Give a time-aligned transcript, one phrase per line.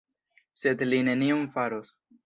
[0.61, 1.99] Sed li nenion faros.